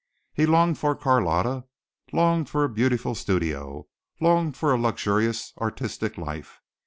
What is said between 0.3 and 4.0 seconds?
He longed for Carlotta, longed for a beautiful studio,